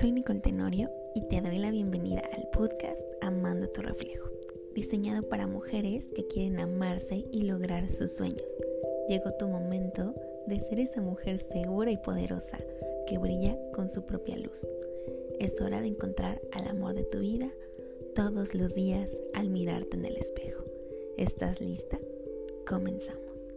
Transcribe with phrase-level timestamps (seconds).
[0.00, 4.28] Soy Nicole Tenorio y te doy la bienvenida al podcast Amando tu reflejo,
[4.74, 8.56] diseñado para mujeres que quieren amarse y lograr sus sueños.
[9.08, 10.12] Llegó tu momento
[10.48, 12.58] de ser esa mujer segura y poderosa
[13.06, 14.68] que brilla con su propia luz.
[15.38, 17.52] Es hora de encontrar al amor de tu vida
[18.16, 20.64] todos los días al mirarte en el espejo.
[21.16, 22.00] ¿Estás lista?
[22.66, 23.53] Comenzamos.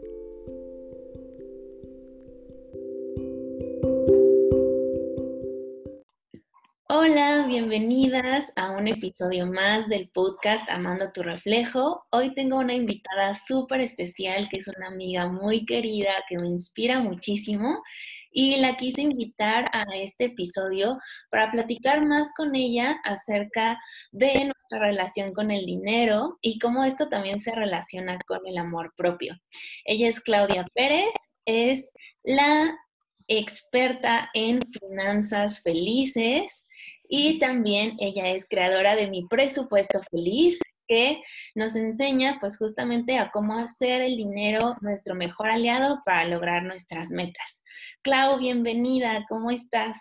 [7.80, 12.08] Bienvenidas a un episodio más del podcast Amando tu Reflejo.
[12.10, 17.02] Hoy tengo una invitada súper especial que es una amiga muy querida que me inspira
[17.02, 17.84] muchísimo
[18.32, 20.98] y la quise invitar a este episodio
[21.30, 23.80] para platicar más con ella acerca
[24.12, 28.92] de nuestra relación con el dinero y cómo esto también se relaciona con el amor
[28.98, 29.36] propio.
[29.86, 31.14] Ella es Claudia Pérez,
[31.46, 31.94] es
[32.24, 32.76] la
[33.28, 36.67] experta en finanzas felices
[37.10, 41.22] y también ella es creadora de Mi Presupuesto Feliz, que
[41.56, 47.10] nos enseña pues justamente a cómo hacer el dinero nuestro mejor aliado para lograr nuestras
[47.10, 47.64] metas.
[48.02, 49.98] Clau, bienvenida, ¿cómo estás?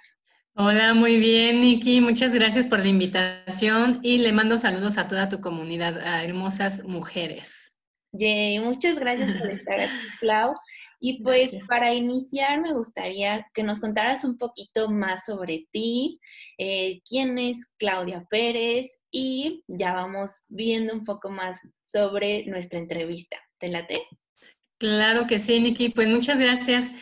[0.54, 2.00] Hola, muy bien, Nikki.
[2.00, 6.84] Muchas gracias por la invitación y le mando saludos a toda tu comunidad, a hermosas
[6.84, 7.75] mujeres.
[8.12, 10.54] Yay, muchas gracias por estar aquí, Clau.
[10.98, 16.18] Y pues para iniciar me gustaría que nos contaras un poquito más sobre ti,
[16.58, 23.36] eh, quién es Claudia Pérez y ya vamos viendo un poco más sobre nuestra entrevista.
[23.58, 24.02] ¿Te late?
[24.78, 25.90] Claro que sí, Nikki.
[25.90, 26.92] Pues muchas gracias.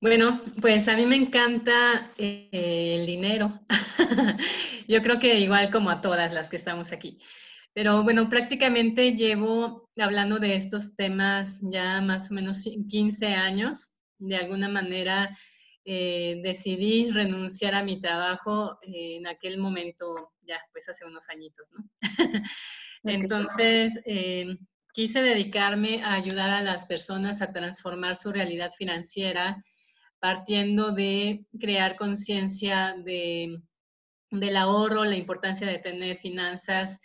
[0.00, 3.60] Bueno, pues a mí me encanta eh, el dinero.
[4.88, 7.18] Yo creo que igual como a todas las que estamos aquí.
[7.78, 13.94] Pero bueno, prácticamente llevo hablando de estos temas ya más o menos 15 años.
[14.18, 15.38] De alguna manera
[15.84, 21.88] eh, decidí renunciar a mi trabajo en aquel momento, ya pues hace unos añitos, ¿no?
[23.04, 24.56] Entonces, eh,
[24.92, 29.62] quise dedicarme a ayudar a las personas a transformar su realidad financiera,
[30.18, 33.62] partiendo de crear conciencia de,
[34.32, 36.98] del ahorro, la importancia de tener finanzas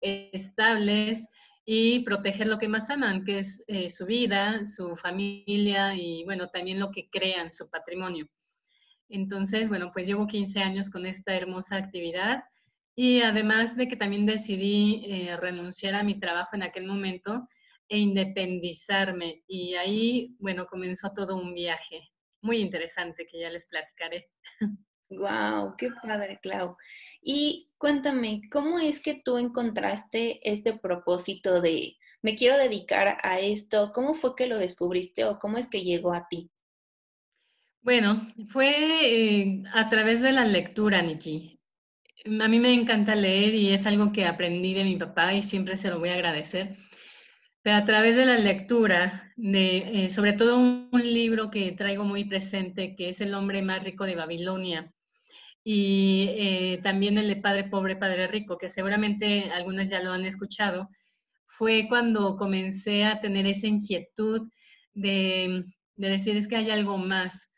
[0.00, 1.28] estables
[1.64, 6.48] y proteger lo que más aman, que es eh, su vida, su familia y bueno,
[6.48, 8.26] también lo que crean, su patrimonio.
[9.08, 12.44] Entonces, bueno, pues llevo 15 años con esta hermosa actividad
[12.94, 17.46] y además de que también decidí eh, renunciar a mi trabajo en aquel momento
[17.88, 22.10] e independizarme y ahí, bueno, comenzó todo un viaje
[22.42, 24.30] muy interesante que ya les platicaré.
[25.10, 26.76] Wow, qué padre, Clau.
[27.20, 33.92] Y cuéntame, ¿cómo es que tú encontraste este propósito de me quiero dedicar a esto?
[33.94, 36.50] ¿Cómo fue que lo descubriste o cómo es que llegó a ti?
[37.80, 38.70] Bueno, fue
[39.40, 41.60] eh, a través de la lectura, Nikki.
[42.40, 45.76] A mí me encanta leer y es algo que aprendí de mi papá y siempre
[45.76, 46.76] se lo voy a agradecer.
[47.62, 52.04] Pero a través de la lectura, de, eh, sobre todo un, un libro que traigo
[52.04, 54.92] muy presente, que es El hombre más rico de Babilonia,
[55.70, 60.24] y eh, también el de Padre Pobre, Padre Rico, que seguramente algunas ya lo han
[60.24, 60.88] escuchado,
[61.44, 64.48] fue cuando comencé a tener esa inquietud
[64.94, 67.52] de, decir es que hay algo más,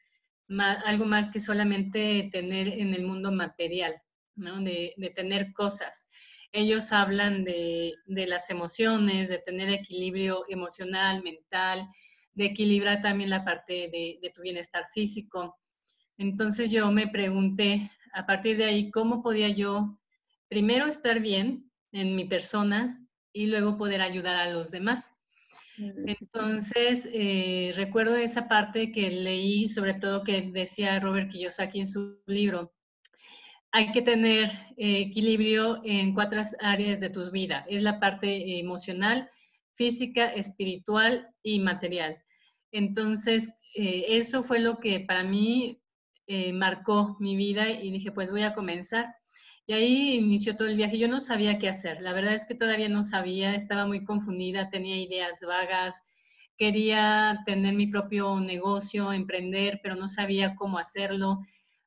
[0.85, 3.95] algo más que solamente tener en el mundo material,
[4.35, 4.61] ¿no?
[4.61, 6.09] de, tener cosas.
[6.51, 11.87] Ellos hablan de, las emociones, de tener equilibrio emocional, mental,
[12.33, 15.57] de equilibrar también la parte de, de tu bienestar físico.
[16.19, 19.99] Entonces yo me pregunté, a partir de ahí, cómo podía yo
[20.49, 25.17] primero estar bien en mi persona y luego poder ayudar a los demás.
[25.79, 32.21] Entonces, eh, recuerdo esa parte que leí, sobre todo que decía Robert Kiyosaki en su
[32.27, 32.75] libro,
[33.73, 37.65] hay que tener eh, equilibrio en cuatro áreas de tu vida.
[37.69, 39.31] Es la parte emocional,
[39.75, 42.23] física, espiritual y material.
[42.73, 45.80] Entonces, eh, eso fue lo que para mí
[46.33, 49.17] eh, marcó mi vida y dije, pues voy a comenzar.
[49.67, 50.97] Y ahí inició todo el viaje.
[50.97, 52.01] Yo no sabía qué hacer.
[52.03, 56.09] La verdad es que todavía no sabía, estaba muy confundida, tenía ideas vagas,
[56.57, 61.41] quería tener mi propio negocio, emprender, pero no sabía cómo hacerlo.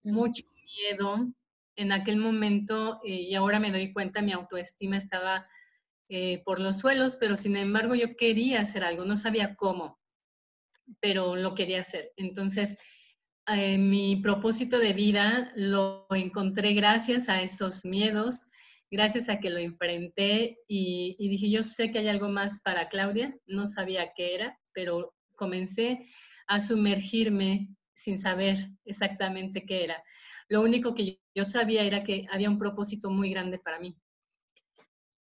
[0.04, 1.34] Mucho miedo.
[1.78, 5.48] En aquel momento, eh, y ahora me doy cuenta, mi autoestima estaba
[6.10, 10.02] eh, por los suelos, pero sin embargo yo quería hacer algo, no sabía cómo,
[11.00, 12.12] pero lo quería hacer.
[12.18, 12.78] Entonces,
[13.48, 18.46] eh, mi propósito de vida lo encontré gracias a esos miedos,
[18.90, 23.36] gracias a que lo enfrenté y, dije, yo sé que hay algo más para Claudia,
[23.46, 26.08] no sabía qué era, pero comencé
[26.48, 30.02] a sumergirme sin saber exactamente qué era.
[30.48, 33.98] Lo único que yo sabía era que había un propósito muy grande para mí.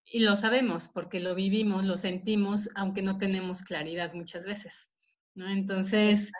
[0.03, 4.91] Y lo sabemos porque lo vivimos, lo sentimos, aunque no tenemos claridad muchas veces.
[5.35, 5.47] ¿no?
[5.47, 6.31] Entonces,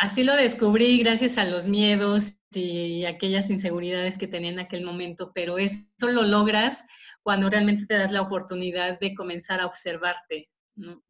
[0.00, 5.30] así lo descubrí gracias a los miedos y aquellas inseguridades que tenía en aquel momento,
[5.34, 6.86] pero eso lo logras
[7.22, 10.48] cuando realmente te das la oportunidad de comenzar a observarte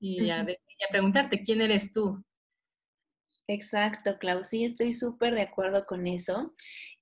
[0.01, 0.45] y, a,
[0.91, 2.23] preguntarte quién eres tú.
[3.47, 4.45] Exacto, Clau.
[4.45, 6.55] Sí, estoy súper de acuerdo con eso.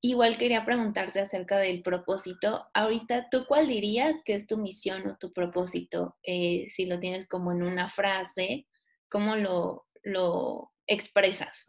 [0.02, 2.66] Igual quería preguntarte acerca del propósito.
[2.74, 6.16] Ahorita, ¿tú cuál dirías que es tu misión o tu propósito?
[6.22, 8.66] Eh, si lo tienes como en una frase,
[9.10, 11.64] ¿cómo lo, lo expresas?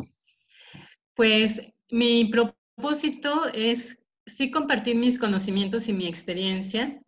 [1.14, 1.62] Pues
[1.92, 7.00] mi propósito es sí compartir mis conocimientos y mi experiencia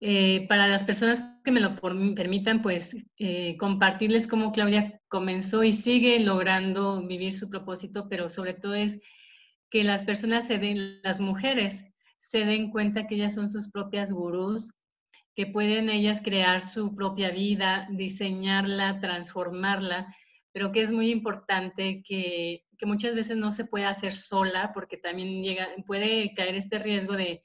[0.00, 5.72] eh, para las personas que me lo permitan, pues eh, compartirles cómo Claudia comenzó y
[5.72, 9.02] sigue logrando vivir su propósito, pero sobre todo es
[9.70, 14.12] que las personas se den, las mujeres se den cuenta que ellas son sus propias
[14.12, 14.74] gurús,
[15.34, 20.14] que pueden ellas crear su propia vida, diseñarla, transformarla,
[20.54, 24.96] pero que es muy importante que, que muchas veces no se puede hacer sola porque
[24.96, 27.42] también llega, puede caer este riesgo de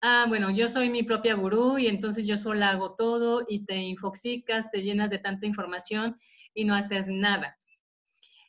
[0.00, 3.76] ah, bueno, yo soy mi propia gurú y entonces yo sola hago todo y te
[3.76, 6.16] infoxicas, te llenas de tanta información
[6.52, 7.58] y no haces nada.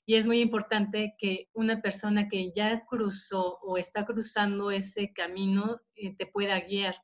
[0.06, 5.80] Y es muy importante que una persona que ya cruzó o está cruzando ese camino
[5.96, 6.96] eh, te pueda guiar.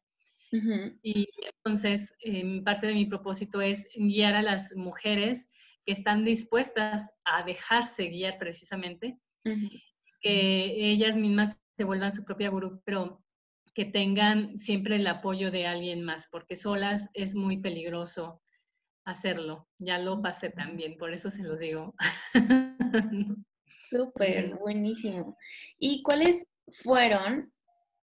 [1.01, 5.49] Y entonces, em, parte de mi propósito es guiar a las mujeres
[5.85, 9.19] que están dispuestas a dejarse guiar precisamente,
[10.21, 13.23] que ellas mismas se vuelvan su propia gurú, pero
[13.73, 18.41] que tengan siempre el apoyo de alguien más, porque solas es muy peligroso
[19.05, 19.67] hacerlo.
[19.79, 21.95] Ya lo pasé también, por eso se los digo.
[23.89, 25.37] Súper, buenísimo.
[25.79, 27.51] ¿Y cuáles fueron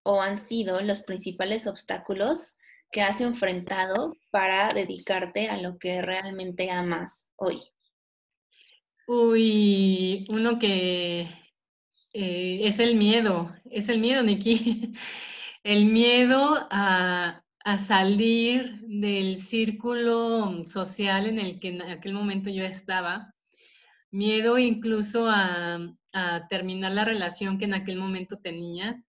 [0.03, 2.57] o han sido los principales obstáculos
[2.91, 7.61] que has enfrentado para dedicarte a lo que realmente amas hoy?
[9.07, 11.29] Uy, uno que
[12.13, 14.93] eh, es el miedo, es el miedo, Nikki.
[15.63, 17.43] el miedo a,
[17.79, 23.35] salir del círculo social en el que en aquel momento yo estaba,
[24.11, 25.79] miedo incluso a,
[26.49, 29.05] terminar la relación que en aquel momento tenía,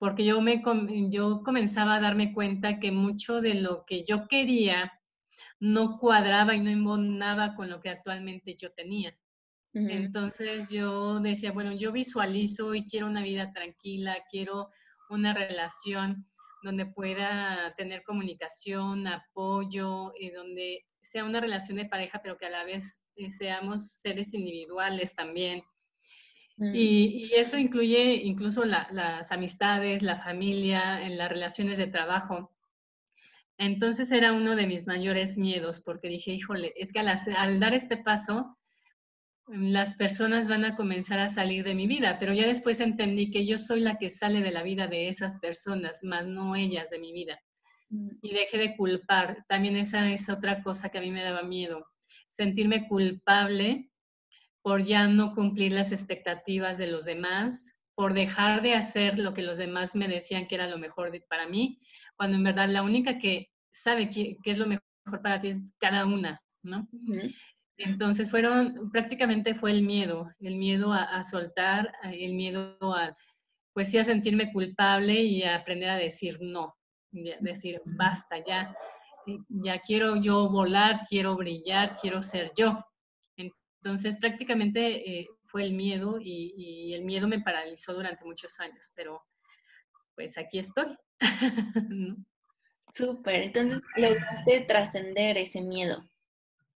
[0.00, 0.62] porque yo, me,
[1.10, 4.98] yo comenzaba a darme cuenta que mucho de lo que yo quería
[5.60, 9.14] no cuadraba y no embonaba con lo que actualmente yo tenía.
[9.72, 14.70] Entonces yo decía, bueno, yo visualizo y quiero una vida tranquila, quiero
[15.10, 16.26] una relación
[16.62, 22.50] donde pueda tener comunicación, apoyo, y donde sea una relación de pareja, pero que a
[22.50, 25.62] la vez eh, seamos seres individuales también.
[26.60, 26.74] Mm.
[26.74, 32.52] Y, eso incluye incluso las amistades, la familia, en las relaciones de trabajo.
[33.56, 37.96] Entonces era uno de mis mayores miedos porque dije, híjole, es que al dar este
[37.96, 38.58] paso,
[39.46, 43.46] las personas van a comenzar a salir de mi vida, pero ya después entendí que
[43.46, 46.98] yo soy la que sale de la vida de esas personas, más no ellas de
[46.98, 47.40] mi vida.
[47.88, 48.10] Mm.
[48.20, 49.44] Y dejé de culpar.
[49.48, 51.86] También esa es otra cosa que a mí me daba miedo,
[52.28, 53.89] sentirme culpable
[54.62, 59.42] por ya no cumplir las expectativas de los demás, por dejar de hacer lo que
[59.42, 61.78] los demás me decían que era lo mejor para mí,
[62.16, 64.82] cuando en verdad la única que sabe qué, es lo mejor
[65.22, 66.88] para ti es cada una, ¿no?
[67.76, 73.14] Entonces fueron, prácticamente fue el miedo, el miedo a, soltar, el miedo a,
[73.72, 76.76] pues sí, a sentirme culpable y a aprender a decir no,
[77.10, 78.74] decir basta, ya,
[79.48, 82.84] ya quiero yo volar, quiero brillar, quiero ser yo.
[83.82, 89.22] Entonces prácticamente eh, fue el miedo y, el miedo me paralizó durante muchos años, pero
[90.14, 90.96] pues aquí estoy.
[92.92, 96.02] Súper, entonces lograste trascender ese miedo.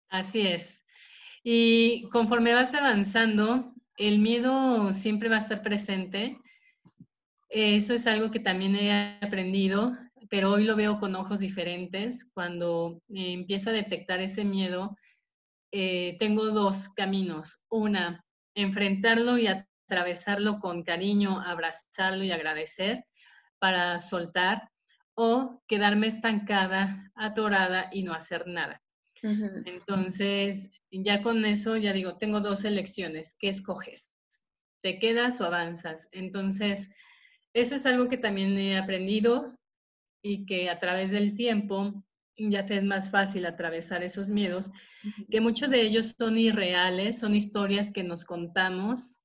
[0.10, 0.82] Así es,
[1.44, 6.38] y conforme vas avanzando, el miedo siempre va a estar presente.
[7.50, 9.98] Eso es algo que también he aprendido,
[10.30, 12.30] pero hoy lo veo con ojos diferentes.
[12.34, 14.96] Cuando empiezo a detectar ese miedo,
[15.72, 17.64] eh, tengo dos caminos.
[17.70, 18.24] Una,
[18.56, 23.06] enfrentarlo y atravesarlo con cariño, abrazarlo y agradecer
[23.60, 24.72] para soltar,
[25.16, 28.82] o quedarme estancada, atorada y no hacer nada.
[29.24, 33.36] Entonces, ya con eso, ya digo, tengo dos elecciones.
[33.38, 34.14] ¿Qué escoges?
[34.82, 36.10] ¿Te quedas o avanzas?
[36.12, 36.96] Entonces,
[37.54, 39.56] eso es algo que también he aprendido
[40.24, 42.04] y que a través del tiempo
[42.38, 44.72] ya te es más fácil atravesar esos miedos,
[45.30, 49.22] que muchos de ellos son irreales, son historias que nos contamos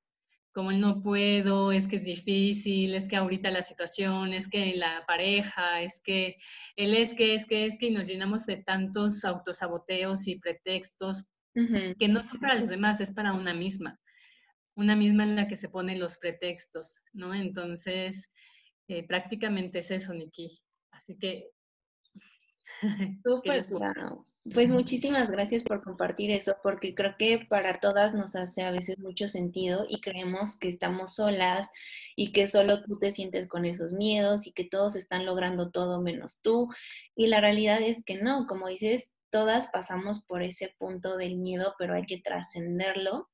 [0.56, 4.74] como el no puedo, es que es difícil, es que ahorita la situación, es que
[4.74, 6.38] la pareja, es que
[6.76, 11.26] él es que, es que, es que, y nos llenamos de tantos autosaboteos y pretextos
[11.52, 14.00] que no son para los demás, es para una misma.
[14.76, 17.34] Una misma en la que se ponen los pretextos, ¿no?
[17.34, 18.30] Entonces,
[18.88, 20.58] eh, prácticamente es eso, Nikki.
[20.90, 21.50] Así que...
[23.24, 23.62] Súper.
[24.54, 28.98] Pues muchísimas gracias por compartir eso, porque creo que para todas nos hace a veces
[29.00, 31.68] mucho sentido y creemos que estamos solas
[32.14, 36.00] y que solo tú te sientes con esos miedos y que todos están logrando todo
[36.00, 36.68] menos tú.
[37.16, 41.74] Y la realidad es que no, como dices, todas pasamos por ese punto del miedo,
[41.76, 43.28] pero hay que trascenderlo.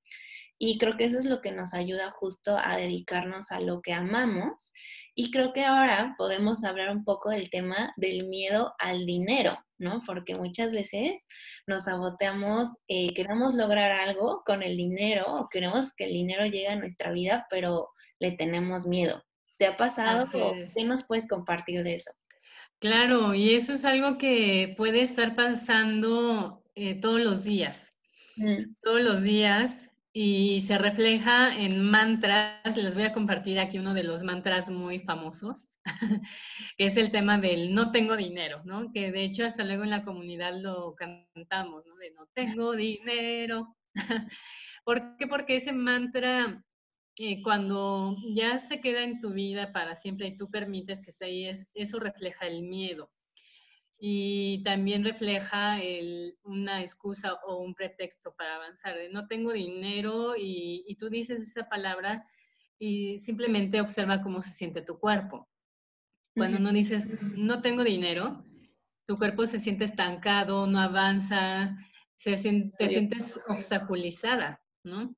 [0.64, 3.92] Y creo que eso es lo que nos ayuda justo a dedicarnos a lo que
[3.92, 4.72] amamos.
[5.12, 10.04] Y creo que ahora podemos hablar un poco del tema del miedo al dinero, ¿no?
[10.06, 11.20] Porque muchas veces
[11.66, 16.68] nos saboteamos, eh, queremos lograr algo con el dinero o queremos que el dinero llegue
[16.68, 17.88] a nuestra vida, pero
[18.20, 19.20] le tenemos miedo.
[19.58, 22.12] ¿Te ha pasado o qué nos puedes compartir de eso?
[22.78, 27.98] Claro, y eso es algo que puede estar pasando eh, todos los días.
[28.36, 28.76] Mm.
[28.80, 32.76] Todos los días y se refleja en mantras.
[32.76, 35.78] Les voy a compartir aquí uno de los mantras muy famosos,
[36.76, 38.92] que es el tema del no tengo dinero, ¿no?
[38.92, 41.96] Que de hecho hasta luego en la comunidad lo cantamos, ¿no?
[41.96, 43.74] De no tengo dinero.
[44.84, 45.26] ¿Por qué?
[45.26, 46.62] Porque ese mantra,
[47.18, 51.26] eh, cuando ya se queda en tu vida para siempre y tú permites que esté
[51.26, 53.10] ahí, es, eso refleja el miedo
[54.04, 55.78] y también refleja
[56.42, 58.96] una excusa o un pretexto para avanzar.
[59.12, 62.26] no tengo dinero y, tú dices esa palabra
[62.80, 65.48] y simplemente observa cómo se siente tu cuerpo.
[66.34, 67.06] Cuando no dices
[67.36, 68.44] no tengo dinero,
[69.06, 71.76] tu cuerpo se siente estancado, no avanza,
[72.16, 72.32] se
[72.76, 75.14] te sientes obstaculizada, ¿no?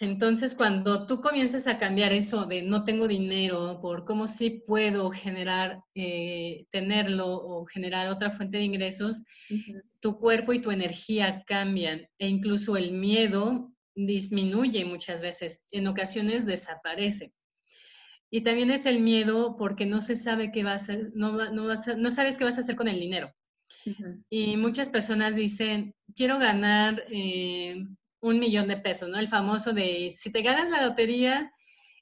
[0.00, 5.10] Entonces, cuando tú comienzas a cambiar eso de no tengo dinero por cómo sí puedo
[5.10, 9.24] generar, eh, tenerlo o generar otra fuente de ingresos,
[9.98, 16.46] tu cuerpo y tu energía cambian e incluso el miedo disminuye muchas veces, en ocasiones
[16.46, 17.32] desaparece.
[18.30, 22.10] Y también es el miedo porque no se sabe qué vas a, no, no, no
[22.12, 23.32] sabes qué vas a hacer con el dinero.
[24.28, 27.86] Y muchas personas dicen, quiero ganar eh,
[28.20, 29.18] un millón de pesos, ¿no?
[29.18, 31.52] El famoso de, si te ganas la lotería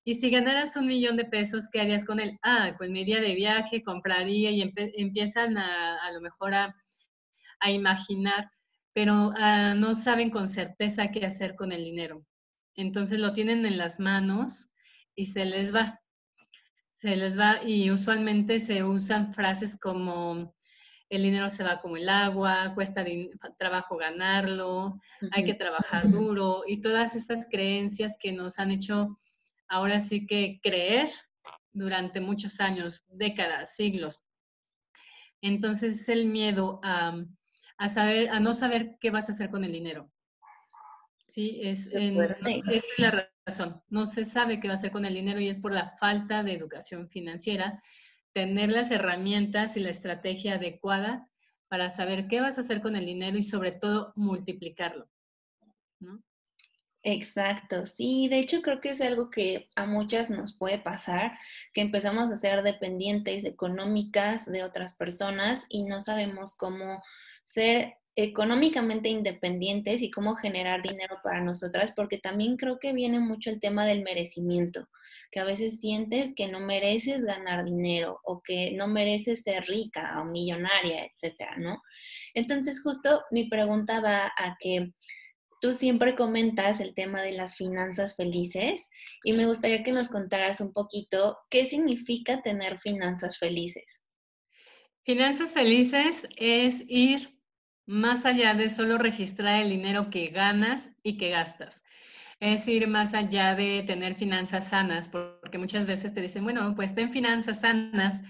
[0.04, 2.38] y si ganaras un millón de pesos, ¿qué harías con él?
[2.42, 6.74] Ah, pues me iría de viaje, compraría y empiezan a, a lo mejor a,
[7.60, 8.50] a imaginar,
[8.92, 12.24] pero ah, no saben con certeza qué hacer con el dinero.
[12.76, 14.72] Entonces lo tienen en las manos
[15.14, 16.00] y se les va.
[16.92, 20.55] Se les va y usualmente se usan frases como
[21.08, 23.04] el dinero se va como el agua, cuesta
[23.58, 25.00] trabajo ganarlo,
[25.32, 29.18] hay que trabajar duro y todas estas creencias que nos han hecho
[29.68, 31.08] ahora sí que creer
[31.72, 34.24] durante muchos años, décadas, siglos.
[35.40, 37.14] Entonces es el miedo a,
[37.88, 40.10] saber, a no saber qué vas a hacer con el dinero.
[41.28, 43.82] Sí, es, es la razón.
[43.88, 46.42] No se sabe qué va a hacer con el dinero y es por la falta
[46.42, 47.82] de educación financiera
[48.32, 51.28] tener las herramientas y la estrategia adecuada
[51.68, 55.08] para saber qué vas a hacer con el dinero y sobre todo multiplicarlo.
[57.02, 61.38] Exacto, sí, de hecho creo que es algo que a muchas nos puede pasar,
[61.72, 67.02] que empezamos a ser dependientes económicas de otras personas y no sabemos cómo
[67.46, 73.50] ser económicamente independientes y cómo generar dinero para nosotras, porque también creo que viene mucho
[73.50, 74.88] el tema del merecimiento,
[75.30, 80.18] que a veces sientes que no mereces ganar dinero o que no mereces ser rica
[80.22, 81.82] o millonaria, etcétera, ¿no?
[82.32, 84.92] Entonces, justo mi pregunta va a que
[85.60, 88.88] tú siempre comentas el tema de las finanzas felices
[89.24, 94.02] y me gustaría que nos contaras un poquito qué significa tener finanzas felices.
[95.04, 97.35] Finanzas felices es ir
[97.86, 101.84] más allá de solo registrar el dinero que ganas y que gastas.
[102.40, 106.94] Es ir más allá de tener finanzas sanas, porque muchas veces te dicen, bueno, pues
[106.94, 108.22] ten finanzas sanas,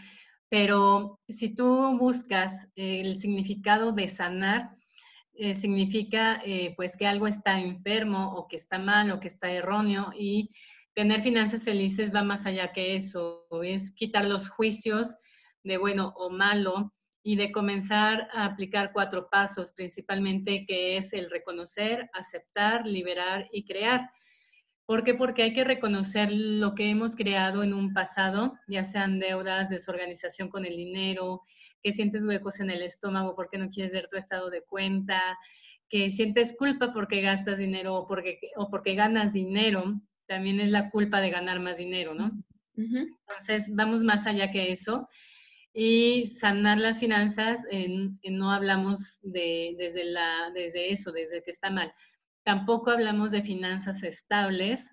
[0.49, 4.77] pero si tú buscas el significado de sanar,
[5.39, 9.51] eh, significa eh, pues que algo está enfermo o que está mal o que está
[9.51, 10.49] erróneo y
[10.95, 15.17] tener finanzas felices va más allá que eso, es quitar los juicios
[15.63, 16.95] de bueno o malo
[17.27, 23.65] y de comenzar a aplicar cuatro pasos, principalmente que es el reconocer, aceptar, liberar y
[23.65, 24.09] crear.
[24.85, 25.15] ¿Por qué?
[25.15, 30.49] Porque hay que reconocer lo que hemos creado en un pasado, ya sean deudas, desorganización
[30.49, 31.43] con el dinero,
[31.83, 35.21] que sientes huecos en el estómago porque no quieres ver tu estado de cuenta,
[35.89, 40.91] que sientes culpa porque gastas dinero o porque, o porque ganas dinero, también es la
[40.91, 42.31] culpa de ganar más dinero, ¿no?
[42.77, 45.09] Entonces, vamos más allá que eso.
[45.79, 47.67] Y sanar las finanzas,
[48.31, 51.93] no hablamos de, desde, la, desde eso, desde que está mal.
[52.45, 54.91] Tampoco hablamos de finanzas estables,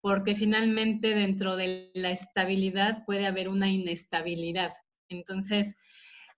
[0.00, 4.72] porque finalmente dentro de la estabilidad puede haber una inestabilidad.
[5.08, 5.78] Entonces,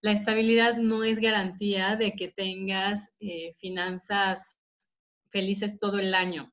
[0.03, 4.61] la estabilidad no es garantía de que tengas eh, finanzas
[5.31, 6.53] felices todo el año.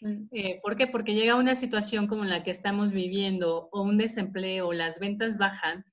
[0.00, 0.28] Mm.
[0.32, 0.86] Eh, ¿Por qué?
[0.86, 5.84] Porque llega una situación como la que estamos viviendo o un desempleo, las ventas bajan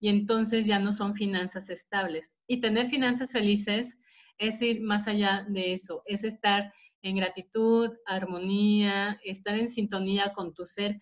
[0.00, 2.36] y entonces ya no son finanzas estables.
[2.46, 4.00] Y tener finanzas felices
[4.38, 6.72] es ir más allá de eso, es estar
[7.02, 10.98] en gratitud, armonía, estar en sintonía con tu ser,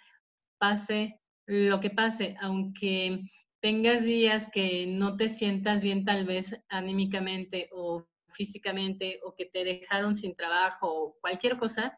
[0.59, 3.21] pase lo que pase, aunque
[3.61, 9.65] tengas días que no te sientas bien tal vez anímicamente o físicamente o que te
[9.65, 11.97] dejaron sin trabajo o cualquier cosa,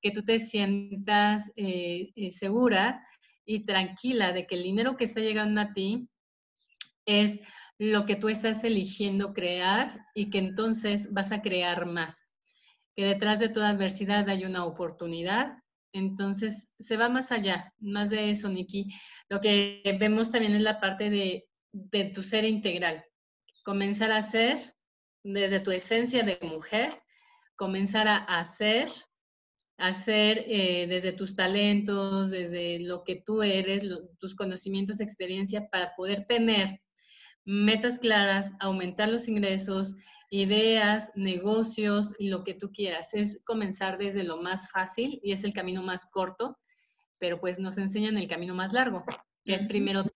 [0.00, 3.06] que tú te sientas eh, eh, segura
[3.44, 6.08] y tranquila de que el dinero que está llegando a ti
[7.06, 7.40] es
[7.78, 12.28] lo que tú estás eligiendo crear y que entonces vas a crear más.
[12.94, 15.58] Que detrás de toda adversidad hay una oportunidad.
[15.92, 18.92] Entonces se va más allá, más de eso, Nikki.
[19.28, 23.04] Lo que vemos también es la parte de, de tu ser integral.
[23.64, 24.58] Comenzar a ser
[25.22, 27.00] desde tu esencia de mujer,
[27.56, 28.88] comenzar a hacer
[29.76, 33.82] hacer eh, desde tus talentos, desde lo que tú eres,
[34.18, 36.80] tus conocimientos, experiencia, para poder tener
[37.44, 39.96] metas claras, aumentar los ingresos,
[40.30, 43.14] ideas, negocios y lo que tú quieras.
[43.14, 46.58] Es comenzar desde lo más fácil y es el camino más corto,
[47.18, 49.04] pero pues nos enseñan el camino más largo,
[49.44, 50.14] que es primero tener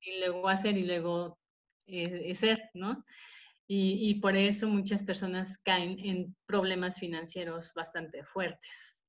[0.00, 1.38] y luego hacer y luego
[1.86, 3.04] eh, ser, ¿no?
[3.72, 8.99] y, por eso muchas personas caen en problemas financieros bastante fuertes.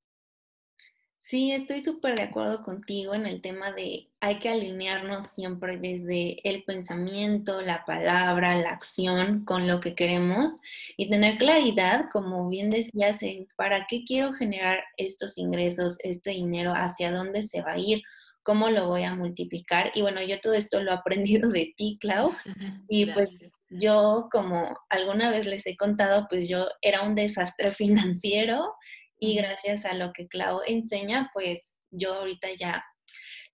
[1.23, 6.37] Sí, estoy súper de acuerdo contigo en el tema de hay que alinearnos siempre desde
[6.47, 10.55] el pensamiento, la palabra, la acción con lo que queremos
[10.97, 16.73] y tener claridad, como bien decías, en para qué quiero generar estos ingresos, este dinero,
[16.73, 18.01] hacia dónde se va a ir,
[18.43, 19.91] cómo lo voy a multiplicar.
[19.93, 22.31] Y bueno, yo todo esto lo he aprendido de ti, Clau,
[22.89, 23.29] y pues
[23.69, 28.73] yo, como alguna vez les he contado, pues yo era un desastre financiero
[29.21, 32.83] y gracias a lo que Clau enseña, pues yo ahorita ya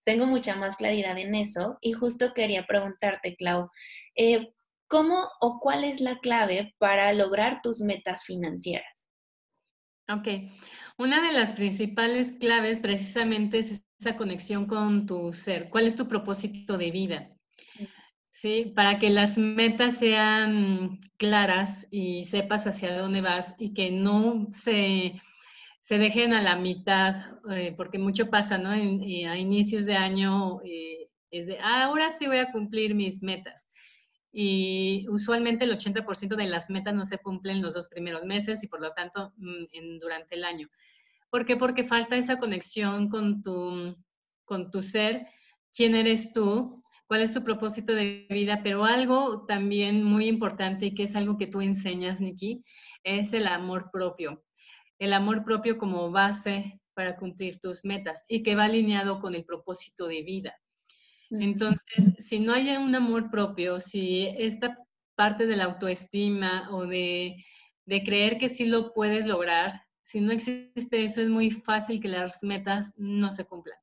[0.06, 3.70] tengo mucha más claridad en eso y justo quería preguntarte, Clau,
[4.16, 4.54] eh,
[4.88, 9.10] ¿cómo o cuál es la clave para lograr tus metas financieras?
[10.10, 10.50] Ok,
[10.98, 15.70] una de las principales claves precisamente es esa conexión con tu ser.
[15.70, 17.30] ¿Cuál es tu propósito de vida?
[18.30, 24.48] Sí, para que las metas sean claras y sepas hacia dónde vas y que no
[24.54, 25.20] se,
[25.88, 28.74] se dejen a la mitad, eh, porque mucho pasa, ¿no?
[28.74, 33.24] Eh, a inicios de año eh, es de, ah, ahora sí voy a cumplir mis
[33.24, 33.72] metas.
[34.34, 38.68] Y usualmente el 80% de las metas no se cumplen los dos primeros meses y
[38.68, 40.68] por lo tanto mm, durante el año.
[41.30, 41.56] ¿Por qué?
[41.56, 43.96] Porque falta esa conexión con tu,
[44.44, 45.26] con tu ser,
[45.74, 50.94] quién eres tú, cuál es tu propósito de vida, pero algo también muy importante y
[50.94, 52.66] que es algo que tú enseñas, Nikki,
[53.06, 54.44] es el amor propio.
[55.00, 59.46] El amor propio como base para cumplir tus metas y que va alineado con el
[59.46, 60.56] propósito de vida.
[61.30, 64.78] Entonces, si no hay un amor propio, si esta
[65.16, 67.36] parte de la autoestima o de,
[67.86, 72.08] de creer que sí lo puedes lograr, si no existe eso, es muy fácil que
[72.08, 73.78] las metas no se cumplan.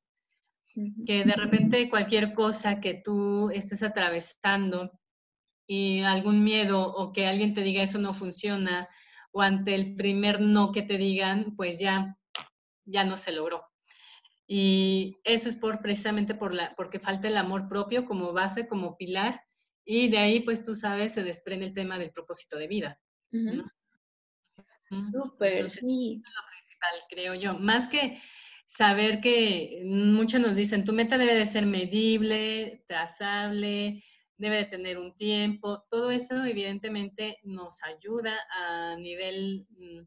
[1.05, 4.91] Que de repente cualquier cosa que tú estés atravesando
[5.67, 8.89] y algún miedo o que alguien te diga eso no funciona
[9.37, 12.17] o ante el primer no que te digan, pues ya,
[12.85, 13.65] ya no se logró.
[14.47, 18.95] Y eso es por, precisamente por la, porque falta el amor propio como base, como
[18.95, 19.41] pilar,
[19.83, 22.97] y de ahí, pues tú sabes, se desprende el tema del propósito de vida.
[24.89, 26.21] Súper, sí.
[26.23, 27.59] Es lo principal, creo yo.
[27.59, 28.21] Más que
[28.65, 34.01] saber que muchos nos dicen, tu meta debe de ser medible, trazable,
[34.37, 35.85] debe de tener un tiempo.
[35.89, 40.01] Todo eso evidentemente nos ayuda a nivel mm,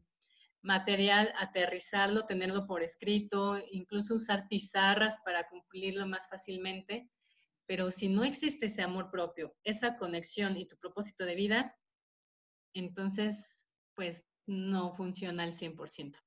[0.61, 7.09] material, aterrizarlo, tenerlo por escrito, incluso usar pizarras para cumplirlo más fácilmente.
[7.65, 11.75] Pero si no existe ese amor propio, esa conexión y tu propósito de vida,
[12.73, 13.57] entonces,
[13.95, 16.17] pues no funciona al 100%.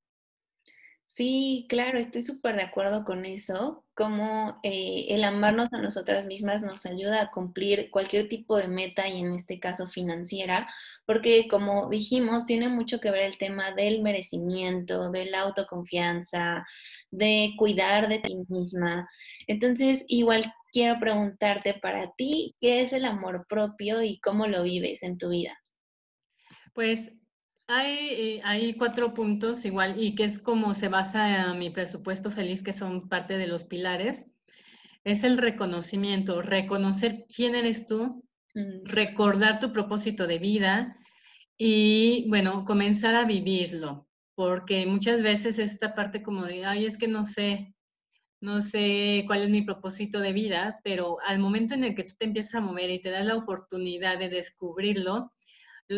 [1.15, 6.63] Sí, claro, estoy súper de acuerdo con eso, como eh, el amarnos a nosotras mismas
[6.63, 10.67] nos ayuda a cumplir cualquier tipo de meta y en este caso financiera,
[11.05, 16.65] porque como dijimos, tiene mucho que ver el tema del merecimiento, de la autoconfianza,
[17.11, 19.07] de cuidar de ti misma.
[19.47, 25.03] Entonces, igual quiero preguntarte para ti, ¿qué es el amor propio y cómo lo vives
[25.03, 25.59] en tu vida?
[26.75, 27.13] Pues
[27.73, 32.63] hay, eh, hay, cuatro puntos igual y que es como se basa mi presupuesto feliz,
[32.63, 34.31] que son parte de los pilares.
[35.05, 38.85] Es el reconocimiento, reconocer quién eres tú, mm.
[38.85, 40.97] recordar tu propósito de vida
[41.57, 47.09] y, bueno, comenzar a vivirlo, porque muchas veces esta parte como de, ay, es que
[47.09, 47.75] no sé,
[48.41, 52.15] no sé cuál es mi propósito de vida, pero al momento en el que tú
[52.19, 55.33] te empiezas a mover y te das la oportunidad de descubrirlo,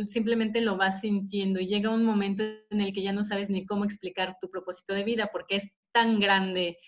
[0.07, 3.65] simplemente lo vas sintiendo y llega un momento en el que ya no sabes ni
[3.67, 6.79] cómo explicar tu propósito de vida porque es tan grande,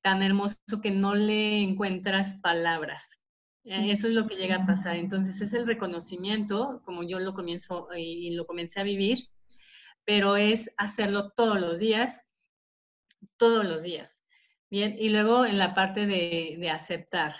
[0.00, 3.20] tan hermoso que no le encuentras palabras.
[3.64, 4.96] Eh, eso es lo que llega a pasar.
[4.96, 9.28] Entonces es el reconocimiento, como yo lo comienzo y lo comencé a vivir,
[10.04, 12.28] pero es hacerlo todos los días,
[13.36, 14.22] todos los días.
[14.70, 17.34] Bien, y luego en la parte de, de aceptar,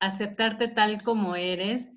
[0.00, 1.90] aceptarte tal como eres,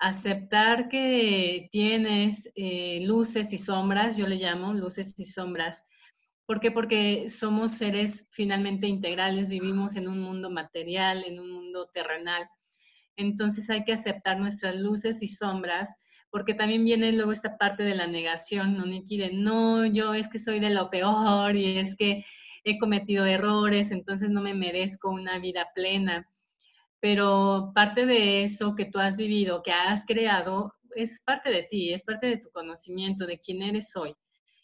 [0.00, 5.86] aceptar que tienes eh, luces y sombras, yo le llamo luces y sombras.
[6.46, 6.70] ¿Por qué?
[6.70, 12.48] Porque somos seres finalmente integrales, vivimos en un mundo material, en un mundo terrenal.
[13.16, 15.94] Entonces hay que aceptar nuestras luces y sombras,
[16.30, 19.18] porque también viene luego esta parte de la negación, ¿no, Niki?
[19.18, 22.24] De no, yo es que soy de lo peor y es que
[22.64, 26.26] he cometido errores, entonces no me merezco una vida plena
[27.00, 31.92] pero parte de eso que tú has vivido, que has creado, es parte de ti,
[31.92, 34.14] es parte de tu conocimiento, de quién eres hoy.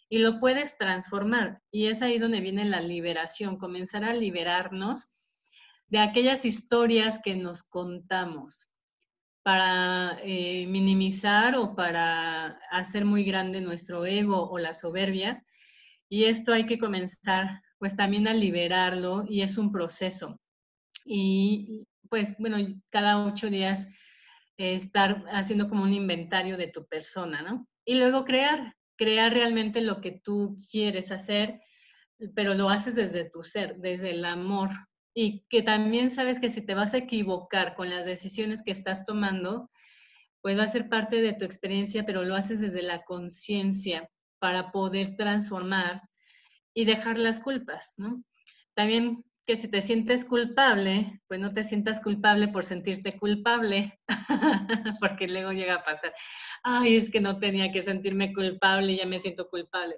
[0.09, 1.61] Y lo puedes transformar.
[1.70, 5.09] Y es ahí donde viene la liberación, comenzar a liberarnos
[5.88, 8.72] de aquellas historias que nos contamos
[9.42, 15.44] para eh, minimizar o para hacer muy grande nuestro ego o la soberbia.
[16.09, 20.40] Y esto hay que comenzar pues también a liberarlo y es un proceso.
[21.05, 22.59] Y pues bueno,
[22.90, 23.88] cada ocho días
[24.57, 27.69] estar haciendo como un inventario de tu persona, ¿no?
[27.85, 31.61] Y luego crear, crear realmente lo que tú quieres hacer,
[32.35, 34.71] pero lo haces desde tu ser, desde el amor.
[35.14, 39.07] Y que también sabes que si te vas a equivocar con las decisiones que estás
[39.07, 39.71] tomando,
[40.42, 44.71] pues va a ser parte de tu experiencia, pero lo haces desde la conciencia para
[44.73, 46.03] poder transformar
[46.75, 48.23] y dejar las culpas, ¿no?
[48.75, 54.00] También que si te sientes culpable, pues no te sientas culpable por sentirte culpable,
[55.00, 56.12] porque luego llega a pasar,
[56.64, 59.96] ay, es que no tenía que sentirme culpable y ya me siento culpable.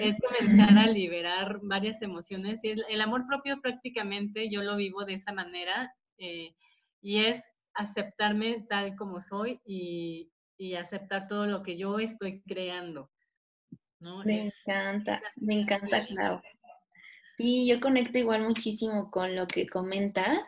[0.00, 5.14] Es comenzar a liberar varias emociones y el, amor propio prácticamente yo lo vivo de
[5.14, 6.54] esa manera eh,
[7.00, 10.30] y es aceptarme tal como soy y,
[10.76, 13.10] aceptar todo lo que yo estoy creando.
[14.00, 16.42] Me encanta, me encanta, Clau.
[17.38, 20.40] Sí, yo conecto igual muchísimo con lo que comentas.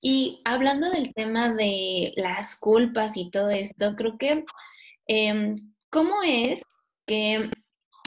[0.00, 4.44] Y hablando del tema de las culpas y todo esto, creo que,
[5.06, 6.60] em, ¿cómo es
[7.06, 7.48] que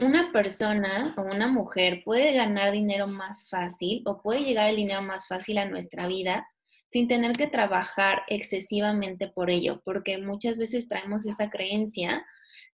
[0.03, 5.01] una persona o una mujer puede ganar dinero más fácil o puede llegar el dinero
[5.01, 6.45] más fácil a nuestra vida
[6.91, 9.81] sin tener que trabajar excesivamente por ello?
[9.85, 12.25] Porque muchas veces traemos esa creencia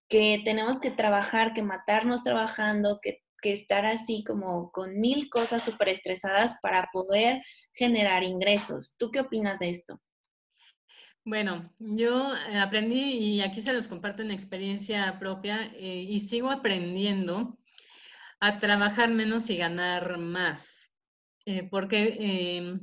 [0.09, 5.63] que tenemos que trabajar, que matarnos trabajando, que que estar así como con mil cosas
[5.63, 7.41] súper estresadas para poder
[7.73, 8.95] generar ingresos.
[8.97, 9.99] ¿Tú qué opinas de esto?
[11.23, 16.49] Bueno, yo eh, aprendí y aquí se los comparto en experiencia propia eh, y sigo
[16.49, 17.59] aprendiendo
[18.39, 20.91] a trabajar menos y ganar más.
[21.45, 22.79] Eh, porque,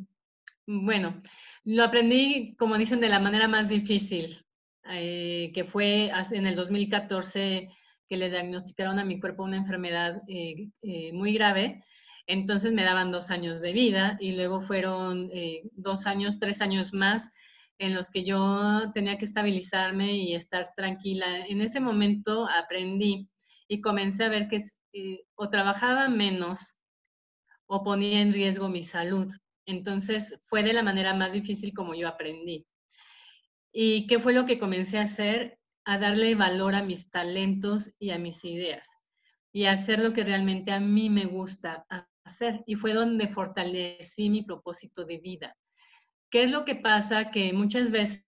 [0.66, 1.20] bueno,
[1.64, 4.44] lo aprendí, como dicen, de la manera más difícil,
[4.84, 7.68] que fue en el 2014
[8.08, 11.82] que le diagnosticaron a mi cuerpo una enfermedad eh, eh, muy grave.
[12.26, 16.92] Entonces me daban dos años de vida y luego fueron eh, dos años, tres años
[16.92, 17.32] más
[17.78, 21.46] en los que yo tenía que estabilizarme y estar tranquila.
[21.46, 23.28] En ese momento aprendí
[23.68, 24.58] y comencé a ver que
[25.36, 26.80] o trabajaba menos
[27.66, 29.30] o ponía en riesgo mi salud.
[29.66, 32.66] Entonces fue de la manera más difícil como yo aprendí.
[33.72, 35.57] ¿Y qué fue lo que comencé a hacer?
[35.88, 38.90] A darle valor a mis talentos y a mis ideas
[39.54, 41.86] y hacer lo que realmente a mí me gusta
[42.24, 42.62] hacer.
[42.66, 45.56] Y fue donde fortalecí mi propósito de vida.
[46.30, 47.30] ¿Qué es lo que pasa?
[47.30, 48.22] Que muchas veces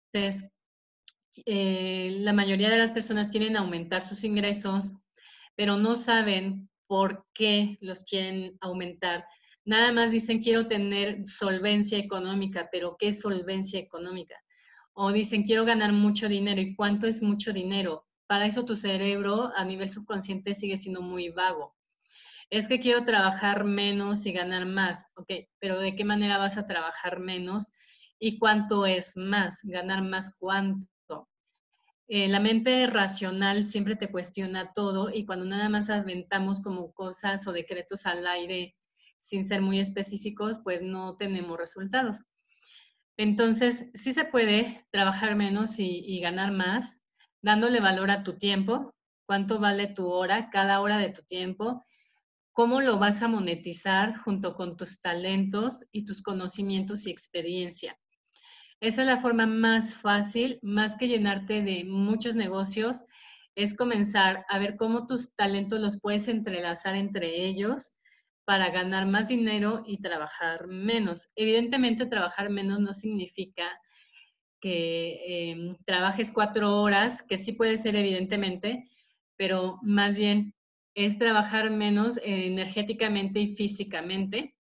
[1.44, 4.94] eh, la mayoría de las personas quieren aumentar sus ingresos,
[5.54, 9.26] pero no saben por qué los quieren aumentar.
[9.66, 14.36] Nada más dicen quiero tener solvencia económica, pero ¿qué solvencia económica?
[15.02, 16.60] O dicen quiero ganar mucho dinero.
[16.60, 18.04] ¿Y cuánto es mucho dinero?
[18.26, 21.74] Para eso tu cerebro a nivel subconsciente sigue siendo muy vago.
[22.50, 25.06] Es que quiero trabajar menos y ganar más.
[25.16, 27.72] Ok, pero ¿de qué manera vas a trabajar menos?
[28.18, 29.60] ¿Y cuánto es más?
[29.62, 31.30] Ganar más cuánto.
[32.06, 37.46] Eh, la mente racional siempre te cuestiona todo y cuando nada más aventamos como cosas
[37.46, 38.76] o decretos al aire
[39.16, 42.22] sin ser muy específicos, pues no tenemos resultados.
[43.20, 47.02] Entonces, sí se puede trabajar menos y, ganar más,
[47.42, 48.94] dándole valor a tu tiempo,
[49.26, 51.84] cuánto vale tu hora, cada hora de tu tiempo,
[52.54, 57.94] cómo lo vas a monetizar junto con tus talentos y tus conocimientos y experiencia.
[58.80, 63.04] Esa es la forma más fácil, más que llenarte de muchos negocios,
[63.54, 67.99] es comenzar a ver cómo tus talentos los puedes entrelazar entre ellos
[68.50, 71.30] para ganar más dinero y trabajar menos.
[71.36, 73.78] Evidentemente, trabajar menos no significa
[74.60, 78.90] que em, trabajes cuatro horas, que sí puede ser evidentemente,
[79.36, 80.52] pero más bien
[80.96, 84.56] es trabajar menos energéticamente y físicamente,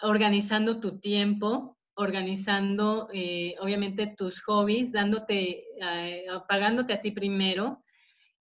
[0.00, 7.84] organizando tu tiempo, organizando, eh, obviamente, tus hobbies, dándote, eh, pagándote a ti primero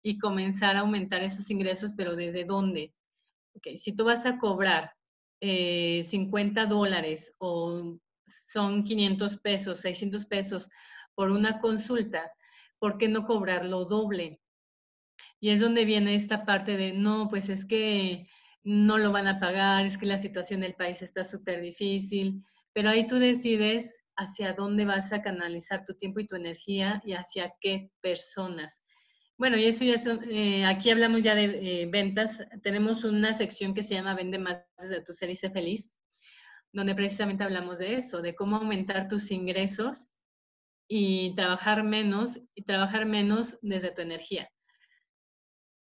[0.01, 2.93] y comenzar a aumentar esos ingresos, pero ¿desde dónde?
[3.55, 4.91] Okay, si tú vas a cobrar
[5.41, 10.69] 50 eh, dólares o son 500 pesos, 600 pesos
[11.13, 12.31] por una consulta,
[12.79, 14.41] ¿por qué no cobrarlo doble?
[15.39, 18.27] Y es donde viene esta parte de, no, pues es que
[18.63, 22.89] no lo van a pagar, es que la situación del país está súper difícil, pero
[22.89, 27.53] ahí tú decides hacia dónde vas a canalizar tu tiempo y tu energía y hacia
[27.61, 28.84] qué personas.
[29.37, 32.45] Bueno, y eso ya son, eh, aquí hablamos ya de eh, ventas.
[32.63, 35.93] Tenemos una sección que se llama Vende más desde tu ser feliz,
[36.71, 40.07] donde precisamente hablamos de eso, de cómo aumentar tus ingresos
[40.87, 44.49] y trabajar menos, y trabajar menos desde tu energía.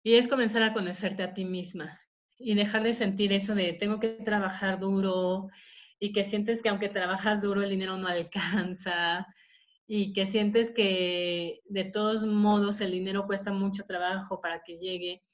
[0.04, 2.00] Y es comenzar a conocerte a ti misma
[2.38, 5.48] y dejar de sentir eso de tengo que trabajar duro,
[5.98, 9.26] y que sientes que aunque trabajas duro el dinero no alcanza
[9.92, 15.24] y que sientes que de todos modos el dinero cuesta mucho trabajo para que llegue,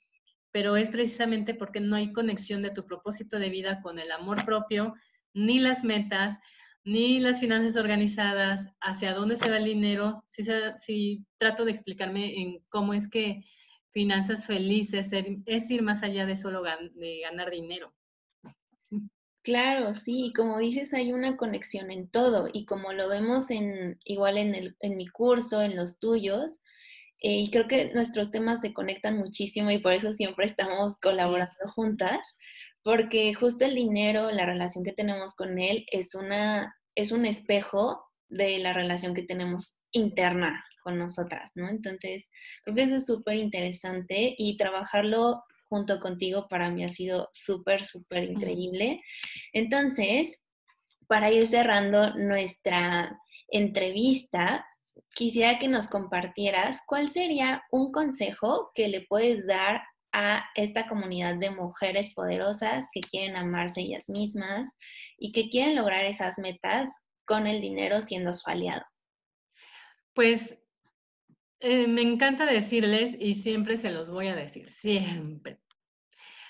[0.51, 4.47] pero es precisamente porque no hay conexión de tu propósito de vida con el amor
[4.47, 4.95] propio,
[5.35, 6.41] ni las metas,
[6.85, 10.25] ni las finanzas organizadas, hacia dónde se va el dinero.
[10.27, 10.43] Si,
[10.79, 13.45] si trato de explicarme en cómo es que
[13.91, 15.11] finanzas felices
[15.45, 17.93] es ir más allá de solo de ganar dinero.
[19.47, 24.39] Claro, sí, como dices, hay una conexión en todo y como lo vemos en igual
[24.39, 26.65] en, el, en mi curso, en los tuyos,
[27.21, 31.71] eh, y creo que nuestros temas se conectan muchísimo y por eso siempre estamos colaborando
[31.77, 32.37] juntas,
[32.83, 38.05] porque justo el dinero, la relación que tenemos con él es una es un espejo
[38.29, 41.69] de la relación que tenemos interna con nosotras, ¿no?
[41.69, 42.25] Entonces,
[42.65, 47.87] creo que eso es súper interesante y trabajarlo junto contigo para mí ha sido súper,
[47.87, 49.03] súper increíble.
[49.53, 50.45] Entonces,
[51.07, 54.67] para ir cerrando nuestra entrevista,
[55.15, 61.37] quisiera que nos compartieras cuál sería un consejo que le puedes dar a esta comunidad
[61.37, 64.71] de mujeres poderosas que quieren amarse ellas mismas
[65.19, 66.91] y que quieren lograr esas metas
[67.27, 68.85] con el dinero siendo su aliado.
[70.15, 70.59] Pues
[71.69, 75.59] eh, me encanta decirles y siempre se los voy a decir, siempre.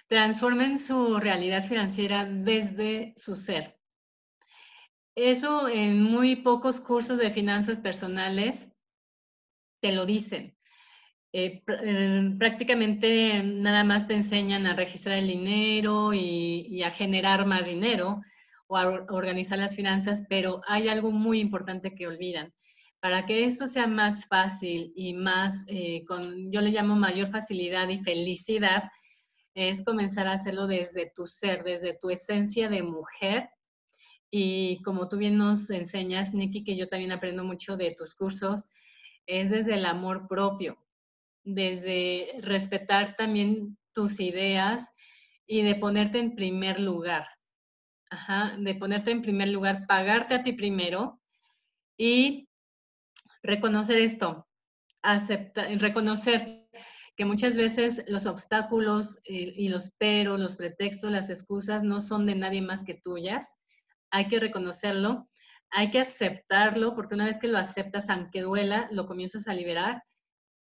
[0.09, 3.79] Transformen su realidad financiera desde su ser.
[5.15, 8.71] Eso en muy pocos cursos de finanzas personales
[9.81, 10.55] te lo dicen.
[11.33, 17.47] Eh, eh, prácticamente nada más te enseñan a registrar el dinero y, y a generar
[17.47, 18.21] más dinero
[18.67, 22.53] o a organizar las finanzas, pero hay algo muy importante que olvidan
[23.07, 27.89] para que eso sea más fácil y más, eh, con, yo le llamo mayor facilidad
[27.89, 28.83] y felicidad,
[29.55, 33.49] es comenzar a hacerlo desde tu ser, desde tu esencia de mujer.
[34.29, 38.73] Y como tú bien nos enseñas, Nikki, que yo también aprendo mucho de tus cursos,
[39.25, 40.77] es desde el amor propio,
[41.45, 44.93] desde respetar también tus ideas
[45.47, 47.29] y de ponerte en primer lugar.
[48.11, 51.21] Ajá, de ponerte en primer lugar, pagarte a ti primero
[51.97, 52.49] y
[53.47, 54.47] reconocer esto,
[55.03, 56.67] aceptar, reconocer
[57.17, 62.27] que muchas veces los obstáculos eh, y los peros, los pretextos, las excusas no son
[62.27, 63.59] de nadie más que tuyas.
[64.11, 65.29] Hay que reconocerlo,
[65.71, 70.03] hay que aceptarlo, porque una vez que lo aceptas, aunque duela, lo comienzas a liberar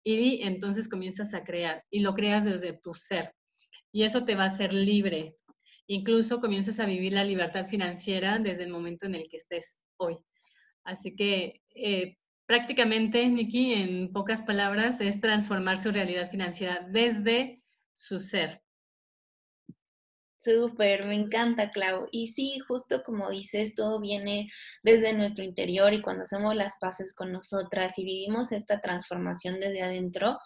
[0.04, 3.34] y entonces comienzas a crear y lo creas desde tu ser.
[3.92, 5.38] y eso te va a hacer libre.
[5.88, 10.18] Incluso comienzas a vivir la libertad financiera desde el momento en el que estés hoy.
[10.84, 17.62] Así que eh, prácticamente, Nikki, en pocas palabras, es transformar su realidad financiera desde
[17.94, 18.62] su ser.
[20.38, 22.08] Súper, me encanta, Clau.
[22.12, 24.52] Y sí, justo como dices, todo viene
[24.84, 29.82] desde nuestro interior y cuando hacemos las paces con nosotras y vivimos esta transformación desde
[29.82, 30.38] adentro,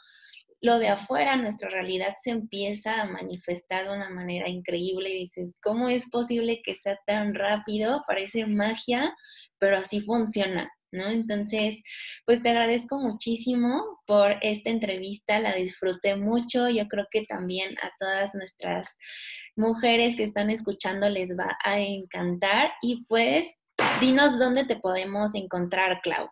[0.62, 5.58] lo de afuera, nuestra realidad se empieza a manifestar de una manera increíble y dices,
[5.62, 8.04] ¿cómo es posible que sea tan rápido?
[8.08, 9.14] Parece magia,
[9.58, 10.70] pero así funciona.
[10.92, 11.08] ¿No?
[11.10, 11.82] Entonces,
[12.26, 17.92] pues te agradezco muchísimo por esta entrevista, la disfruté mucho, yo creo que también a
[18.00, 18.98] todas nuestras
[19.56, 23.62] mujeres que están escuchando les va a encantar y pues
[24.02, 26.30] dinos dónde te podemos encontrar, Clau.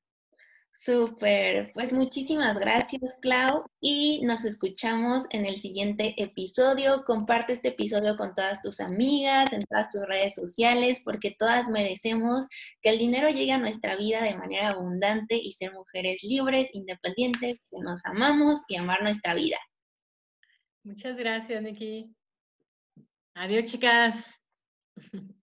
[0.79, 7.03] Súper, pues muchísimas gracias Clau y nos escuchamos en el siguiente episodio.
[7.05, 12.47] Comparte este episodio con todas tus amigas, en todas tus redes sociales, porque todas merecemos
[12.83, 17.57] que el dinero llegue a nuestra vida de manera abundante y ser mujeres libres, independientes,
[17.71, 19.57] que nos amamos y amar nuestra vida.
[20.85, 22.15] Muchas gracias, Nikki.
[23.35, 24.43] Adiós, chicas.